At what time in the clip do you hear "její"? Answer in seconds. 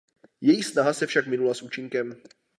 0.41-0.63